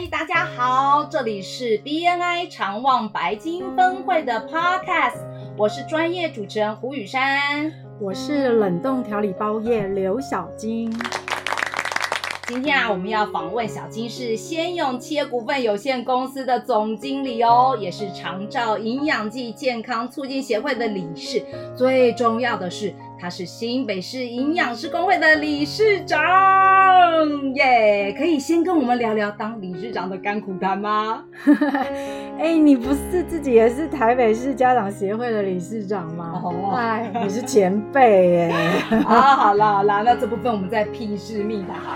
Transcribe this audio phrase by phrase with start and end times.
[0.00, 5.16] 嗨，大家好，这里是 BNI 长旺白金分会的 Podcast，
[5.56, 10.96] 我是专业主持人胡雨珊，我是冷冻调理包业刘小金。
[12.46, 21.44] 今天啊，我们要访问小金是先用企业股份有限公司的总经理哦，也是长照营养剂健康促进协会的理事。
[21.76, 26.18] 最重要的是，他是新北市营养师工会的理事长
[27.54, 28.14] 耶。
[28.16, 31.24] 可以先跟我们聊聊当理事长的甘苦谈吗？
[32.38, 36.40] 哎，你不是自己也是台北市家长协会的理事长吗？
[36.44, 38.54] 哦，哎，你是前辈耶。
[39.06, 41.92] 啊，好啦好啦，那这部分我们再屁事密谈好。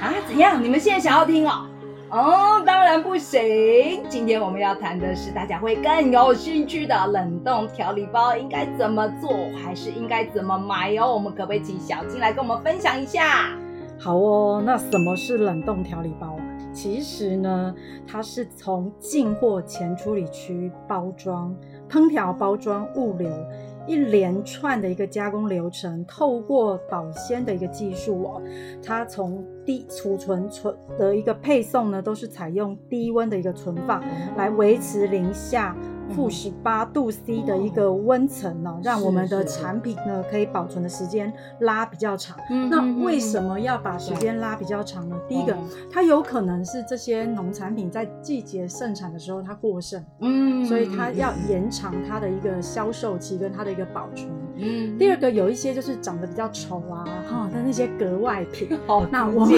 [0.00, 0.62] 啊，怎样？
[0.62, 1.66] 你们现在想要听哦？
[2.10, 4.02] 哦，当然不行。
[4.08, 9.30] 今天我们要谈的是大家会更有兴趣的冷冻调理包应该怎么做，
[9.62, 11.12] 还是应该怎么买哦？
[11.12, 13.50] 我们可不可以请小金来跟我们分享一下？
[14.00, 16.34] 好哦，那什么是冷冻调理包？
[16.72, 17.74] 其实呢，
[18.06, 21.54] 它是从进货前处理区包装、
[21.90, 23.28] 烹调、包装、物流。
[23.88, 28.42] 一连串的一个加工流程，透过保鲜的一个技术哦，
[28.82, 34.00] 它从低储存存的一个配送呢，都是采用低温的一个存放，
[34.36, 35.74] 来维持零下。
[36.14, 42.36] 负十八度 C 的一个温层呢，让我们的产品呢可以保存的时间拉比较长。
[42.70, 45.16] 那为什么要把时间拉比较长呢？
[45.28, 45.56] 第一个，
[45.90, 54.28] 它有可能是这些农产品在季节盛产的时候它过剩，嗯，所以它要延长它的一个销售期跟它的一个保存。
[54.58, 59.56] 嗯，第二个，有一些就是长得比较丑啊，哈的那些格外品， 哦，那我们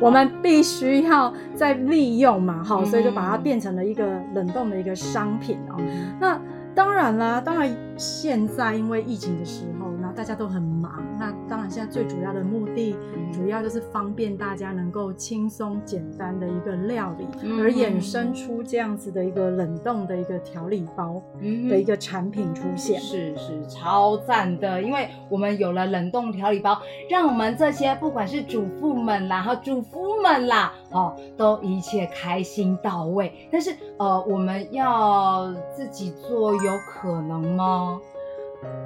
[0.00, 5.76] 我们必须要再利用嘛，哈，所以就把它变成了一个冷冻的一个商品哦。
[6.20, 6.40] 那
[6.74, 9.85] 当然啦，当然现在因为疫情的时候，那
[10.16, 11.04] 大家都很忙。
[11.18, 12.96] 那当然现在最主要的目的，
[13.32, 17.26] 主要就是方便大家能够轻松简单的一个料理，
[17.60, 21.22] 而衍生出这样子的一个冷冻的一个调理包
[21.68, 22.98] 的一个产品出现。
[23.00, 33.48] 是是，超赞的，因为我们有了冷冻调理包，让我们这些不管是主妇们啦，和主夫们啦，哦，都一切开心到位。
[33.52, 38.00] 但是呃，我们要自己做有可能吗？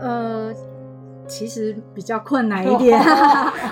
[0.00, 0.52] 呃。
[1.30, 3.00] 其实比较困难一点。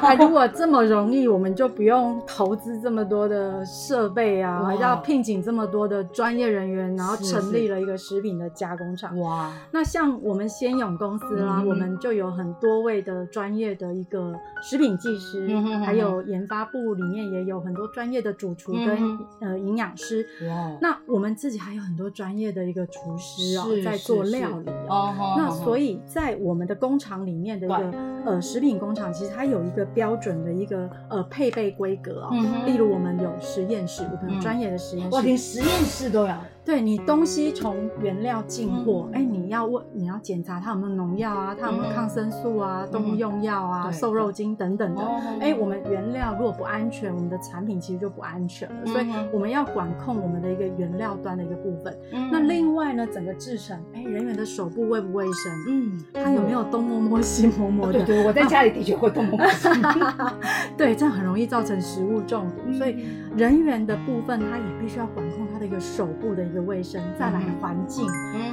[0.01, 9.19] 那 如果这么容易，我们就不用投资这么多的设备啊，要聘请这么多的专业人员，然后成立了一个食品的加工厂。
[9.19, 9.53] 哇！
[9.73, 14.33] 那像我们先勇公司啦，我们就有很多位的专业的一个
[14.63, 15.49] 食品技师，
[15.85, 20.25] 还有研发部里面也有很多专业的主厨跟呃营养师。
[20.49, 20.79] 哇！
[20.81, 25.13] 那我们自己还有很多专业的一个厨师啊，在做料理哦。
[25.37, 27.48] 那所以在我们的工厂里面。
[27.57, 27.93] 的一个
[28.27, 32.31] 呃食品工厂，其实它有一个标准的一个呃配备规格哦。
[32.67, 36.35] 例如我们有实验室，我们专业的实验室，哇，连实验室都有。
[36.69, 45.03] 对你东西从原料进货，哎，你要问你要检查它有没有农药啊，它有没有抗生素啊，动物用药啊，瘦肉精等等的。
[45.41, 48.84] 哎，我们原料如果不安全，我们的产品其实就不安全了。
[48.84, 51.99] 所以我们要管控我们的一个原料端的一个部分。
[52.31, 55.53] 那另外呢，整个制成，哎，人员的手部卫不卫生？
[55.69, 58.05] 嗯，他有没有东摸摸西摸摸的？
[58.05, 60.33] 对对，我在家里的确会东摸摸西摸。
[60.77, 62.71] 对，这样很容易造成食物中毒。
[62.75, 66.58] 所以人员的部分，他也必须要管控他的一个手部的一个。
[66.61, 68.07] 卫生，再来环境，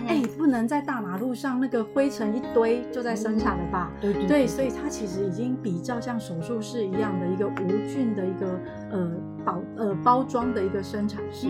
[0.07, 3.91] 哎，不能在大马路上那个灰尘一堆就在生产了吧？
[4.01, 8.59] 对对，所以它其实已经比较像手术室一样的一个无菌的一个
[8.91, 9.11] 呃。
[9.45, 11.47] 包呃包装的一个生产室，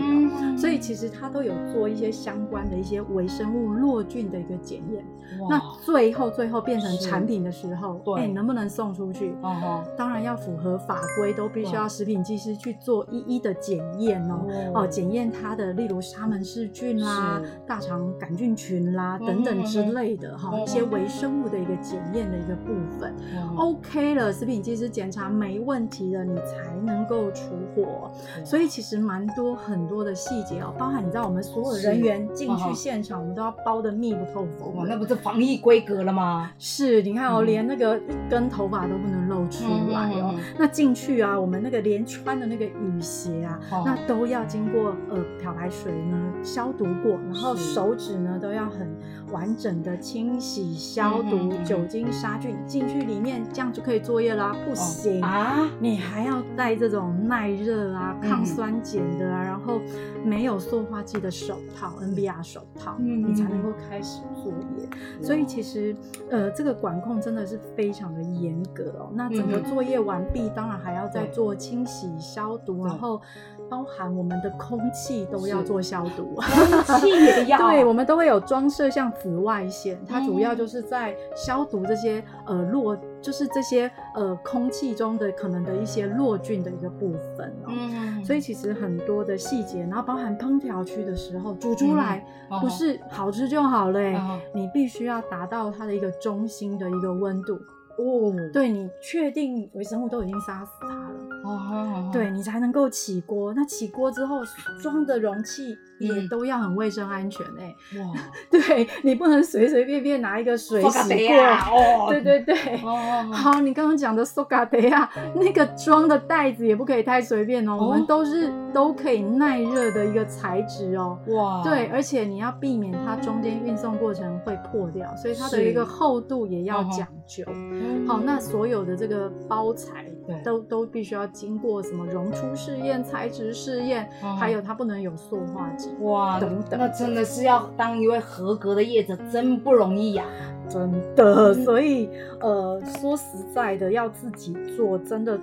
[0.58, 5.02] 所以其实它都有做一些相关的一些微生物落菌的一个检验。
[5.48, 9.34] 那最后最后变成产品的时候，哎，能不能送出去？
[9.40, 14.46] 哦当然要符合法规，都必须要食品技师去做一一的检验哦。
[14.74, 23.12] 哦，检验它的，例如沙门氏菌啦、大肠杆菌群啦等等之类的哈，一些微生物的一个检验的一个部分。
[23.56, 28.10] OK 了，食品技师检查没问题了，你才能够出货。
[28.44, 34.76] 所以其实蛮多很多的细节哦，包含你知道我们所有人员进去现场，我们都要包的密不透风。
[34.76, 36.52] 哇，那不是防疫规格了吗？
[36.58, 40.34] 是，你看哦，连那个一根头发都不能露出来哦。
[40.56, 48.88] 那进去啊，我们那个连穿的那个雨鞋啊，那都要经过呃漂白水呢，消毒过，然后手指呢都要很
[49.32, 54.54] 完整的清洗消毒，酒精杀菌进去里面，这样就可以作业啦。
[54.66, 55.22] 不行。
[55.22, 59.80] 啊，你还要戴这种耐热啊、嗯抗酸碱的啊，然后
[60.24, 64.88] 没有塑化剂的手套 （NBR 手套），嗯你才能够开始作业。
[65.22, 65.94] 所以其实，
[66.30, 69.10] 呃，这个管控真的是非常的严格哦。
[69.14, 73.20] 那整个嗯作业完毕，当然还要再做清洗、消毒，然后
[73.68, 76.34] 包含我们的空气都要做消毒。
[76.36, 87.68] 空气也要， 对，我们都会有装设像紫外线，它主要嗯就是在消毒这些呃落，就是这些呃空气中的可能的一些落菌的一个部分哦。
[87.68, 92.60] 嗯，所以其实很多的细节，然后包含烹调区的时候煮出来嗯。
[92.60, 94.40] 不是好吃就好了、欸嗯。
[94.54, 97.54] 你必须要达到它的一个中心的一个温度，
[97.98, 101.10] 哦，对你确定微生物都已经杀死它了，
[101.46, 103.52] 哦，对你才能够起锅。
[103.54, 104.40] 那起锅之后
[104.82, 106.28] 装的容器也嗯。
[106.28, 108.12] 都要很卫生安全哎、哇，
[108.50, 111.36] 对你不能随随便便拿一个水洗过。
[111.70, 112.56] 哦， 对对对。
[112.82, 118.04] 哦，好，你刚刚讲的 g a d 啊，那个装的袋子也不可以太随便哦，我们哦。
[118.08, 121.18] 都是都可以耐热的一个材质哦。
[121.28, 127.44] 哇，对，而且你要避免它中间运送过程会破掉，所以它的一个厚度也要讲究。
[127.48, 128.06] 嗯。
[128.06, 130.42] 好，那所有的这个包材对。
[130.42, 135.90] 都都必须要经过什么溶出试验、材质试验，嗯还有它不能有塑化剂。
[136.00, 140.24] 哇，等等那真的是要当一位合格的业者，真不容易呀。
[140.66, 142.08] 真的，嗯所以
[142.40, 143.24] 呃，说实
[143.54, 145.38] 在的，要自己做，真的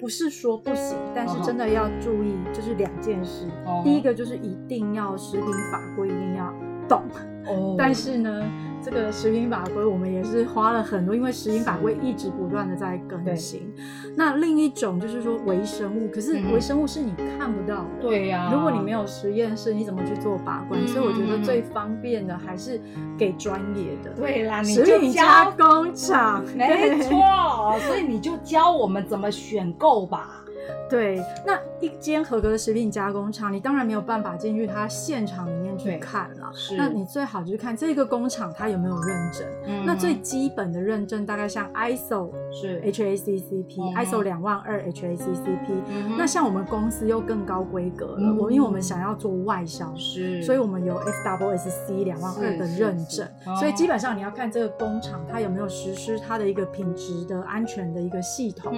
[0.00, 3.46] 不是说不行，但是真的要注意，就是两件事。
[3.64, 6.52] 哦第一个就是一定要食品法规一定要
[6.88, 7.02] 懂，
[7.48, 8.42] 哦但是呢，
[8.82, 13.72] 这个食品法规我们也是花了很多，因为食品法规一直不断的在更新。
[14.16, 17.88] 那另一种就是说微生物，可是嗯微生物是你看不到的。
[18.00, 20.80] 对呀，如果你没有实验室，你怎么去做把关？
[20.84, 22.80] 嗯所以我觉得最方便的还是
[23.16, 24.10] 给专业的。
[24.16, 30.44] 对啦，你食就品加，工厂，没错，所以你就教我们怎么选购吧。
[30.90, 36.50] 对，那一间合格的食品加工厂，你当然没有办法进去它现场里面去看了。
[36.54, 39.46] 是那你最好就是看这个工厂它有没有认证。
[39.66, 42.80] 嗯那最基本的认证大概像 ISO 是。
[42.82, 49.92] HACCP、嗯 ISO 两万二 HACCP、那像我们公司又更高规格了，嗯我、因为我们想要做外销。
[49.96, 53.16] 是，所以我们有 FWSC 两万二的是认是。
[53.18, 58.72] 证是，所以基本上你要看这个工厂它有没有实施它的一个品质的安全的一个系统，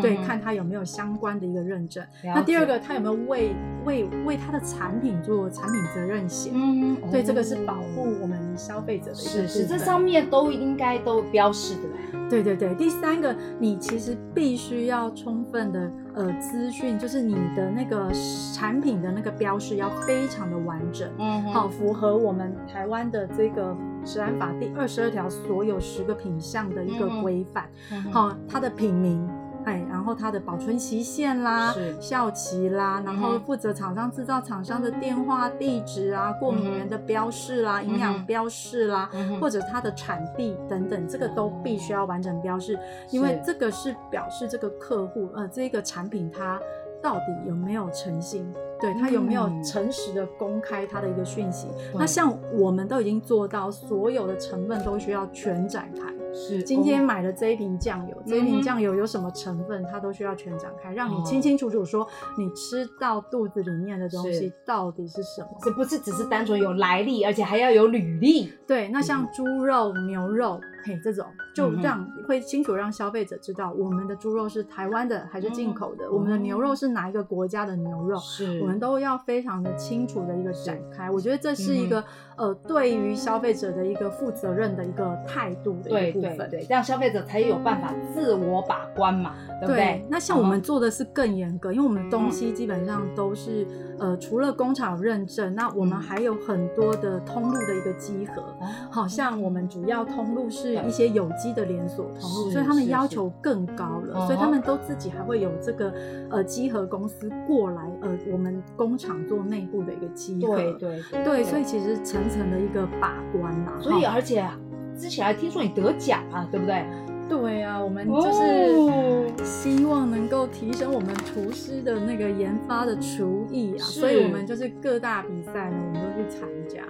[0.00, 2.04] 对，看它有没有相关的一个认证。
[2.22, 6.52] 那第二个，它有没有为为为它的产品做产品责任险？
[6.54, 9.68] 嗯，对，这个是哦保护我们消费者的一个是分。
[9.68, 11.82] 这上面都应该都标示的。
[12.30, 18.10] 对对对，第三个，你其实必须要充分的呃资讯，就是你的那个
[18.54, 21.52] 产品的那个标示要非常的完整，嗯哼。
[21.52, 27.68] 好、符合我们台湾的这个食安法第二十二条所有十个品项的一个嗯规范。
[28.10, 29.28] 好、它的品名，
[29.64, 42.78] 哎，然后它的保存期限啦是、效期啦，然后负责厂商制造厂商的电话、地址啊、过敏源的标示啦、嗯营养标示啦，嗯或者它的产地等等，这个都必须要完整标示，
[43.10, 46.60] 因为这个是表示这个客户呃这个产品它
[47.04, 48.50] 到底有没有诚信。
[48.80, 51.68] 对他有没有嗯诚实的公开他的一个讯息？
[51.68, 56.12] 对那像我们都已经做到，所有的成分都需要全展开。
[56.34, 62.06] 是今天哦买的这一瓶酱油，这一瓶酱油有什么成分，它都需要全展开，让你哦清清楚楚说
[62.36, 65.48] 你吃到肚子里面的东西到底是什么。
[65.62, 68.52] 这不是只是单纯有来历，而且还要有履历。
[68.66, 71.24] 对，那像猪肉、牛肉，嘿，这种
[71.54, 78.18] 就嗯哼让会清楚让消费者知道我们的猪肉是台湾的还是进口的，嗯我们的牛肉是哪一个国家的牛肉。
[78.18, 86.50] 是我们都要非常的清楚的一个展开，我觉得这是一个、嗯呃，对于消费者的一个负责任的一个态度的一个部分。
[86.50, 90.04] 对对，这样消费者才有办法自我把关嘛，对不对？
[90.10, 93.66] 那像我们嗯做的是更严格，因为我们东西基本上都是
[93.98, 98.42] 呃，除了工厂认证，那我们嗯还有很多的通路的一个集合。
[98.42, 105.92] 哦好像我们主要通路是一些有机的连锁通路，所以他们要求更高了，嗯所以他们都自己还会有这个
[106.30, 110.56] 呃集合公司过来呃我们工厂做内部的一个集合。
[110.78, 113.72] 对对所以其实层层的一个把关啦。
[113.80, 114.48] 所以而且
[114.96, 116.84] 之前还听说你得奖啊，对不对？
[117.26, 126.82] 对啊，我们哦就是希望能够提升我们厨师的那个研发的厨艺啊，所以我们就是各大比赛呢，我们都去参加。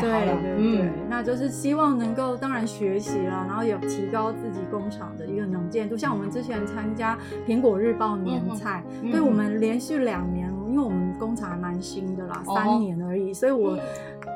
[0.00, 5.96] 对对对，嗯，那就是希望能够当然学习了，然后有提高自己工厂的一个能见度。
[5.96, 7.16] 像我们之前参加
[7.46, 12.54] 苹果日报年菜，嗯对我们连续两年，因因为我们工厂还蛮新的啦，哦。
[12.54, 13.78] 三年而已，所以我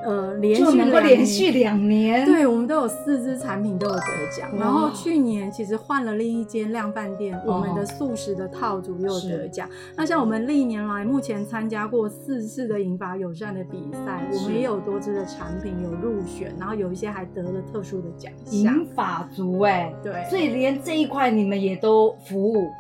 [0.03, 4.01] 呃连续能够续两年连续两年，对，我们都有四支产品都有得
[4.35, 4.51] 奖。
[4.53, 4.59] 哇。
[4.59, 9.69] 然后去年其实换了另一间量贩店，哦我们的素食的套组又有得奖。
[9.95, 14.47] 那像我们历年来目前参加过四次的银发友善的比赛，我是。
[14.47, 18.75] 们也有多支的产品有入选，然后有一些还得了特殊的奖项。
[18.75, 18.87] 银。
[18.95, 22.71] 发族哎，对，所以连这一块你们也都服务，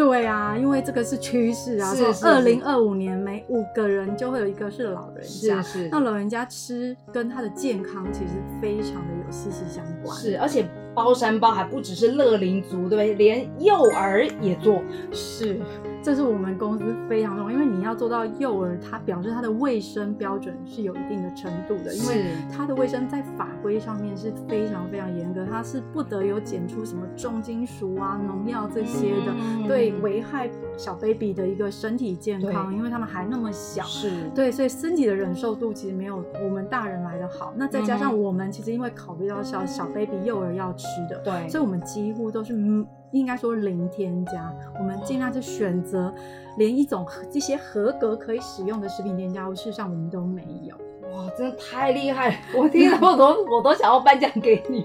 [0.00, 5.60] 对啊，因为这个是趋势啊，是是说二零二五年每五个人就会有一个是老人家。
[5.60, 10.16] 是那老人家吃跟他的健康其实非常的有息息相关。
[10.16, 13.14] 是，而且包山包还不只是乐龄族，对不对？
[13.14, 14.82] 连幼儿也做，
[15.12, 15.60] 是，
[16.02, 29.66] 这是我们公司非常重要，因为你要做到幼儿，它表示它的卫生标准是有一定的程度的，因为是它的卫生在法规上面是非常非常严格，它是不得有检出什么重金属啊、农药这些的，嗯。
[29.68, 30.48] 对危害
[30.80, 33.82] 小 baby 的一个身体健康，因为他们还那么小。
[33.84, 37.52] 是，对，所以身体的忍受度其实没有我们大人来的好。
[37.54, 46.10] 那再加上嗯我们其实因为考虑到小小 baby 幼儿要吃的，对，所以我们几乎都是嗯应该说零添加，我们尽量是选择
[46.56, 50.74] 连一种这些合格可以使用的食品添加物，事实上我们都没有。
[51.12, 52.34] 哇，真的太厉害了！
[52.56, 54.84] 我听了 我都我都想要颁奖给你。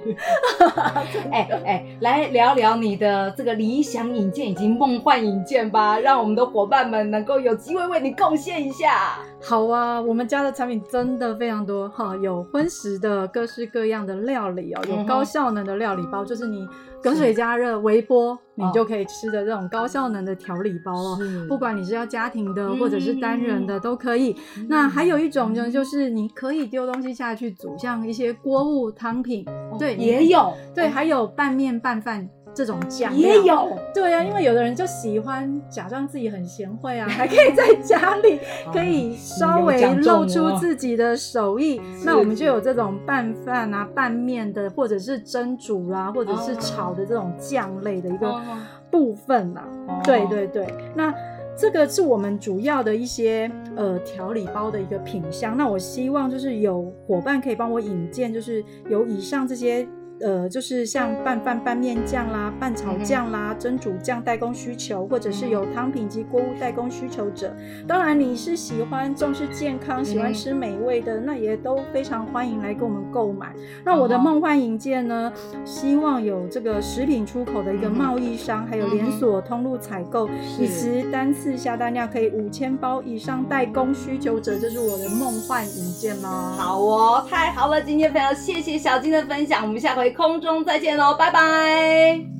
[1.31, 9.19] 哎哎，来聊聊你的这个理想引荐以及梦幻引荐吧，让我们的伙伴们能够有机会为你贡献一下。
[9.41, 16.67] 好啊，我们家的产品真的非常多哈，有荤食的各式各样的料理哦，有高效能的料理包，就是你
[17.01, 21.19] 隔水加热、微波，你哦就可以吃的这种高效能的调理包哦。
[21.47, 24.35] 不管你是要家庭的嗯或者是单人的都可以。
[24.67, 29.45] 那还有一种呢，就是你可以丢东西下去煮，像一些锅物汤品，
[29.77, 33.41] 对，也有，对，还有拌面拌饭这种酱也。
[33.43, 38.39] 有，对啊，因为有的人就喜欢假装自己很贤惠啊， 还可以在家里
[38.73, 41.81] 可以稍微露出自己的手艺。
[42.03, 48.41] 那我们就有这种拌饭啊、拌面的，或者是蒸煮啊，或者是炒的这种酱类的一个
[48.89, 49.67] 部分啦。
[49.87, 51.13] 哦对对对，那。
[51.57, 55.55] 这个是我们主要的一些呃调理包的一个品相。
[55.55, 59.87] 那我希望就是有伙伴可以帮我引荐，就是有以上这些。
[60.21, 67.53] 呃，就是像拌饭、拌面酱啦、拌炒酱啦、蒸煮酱代工需求，或者是有汤品及锅物代工需求者。
[67.87, 73.53] 当然，你是喜欢重视健康、喜欢吃美味的，那也都非常欢迎来跟我们购买。
[73.83, 75.31] 那我的梦幻引荐呢，
[75.65, 80.29] 希望有这个食品出口的一个贸易商，还有连锁通路采购，
[80.59, 86.29] 以及单次下单量可以五千包以上代工需求者，这是我的梦幻引荐喽。
[86.29, 87.81] 好哦，太好了！
[87.81, 92.34] 今天非常谢谢小金的分享，我们下回空中再见喽，拜拜。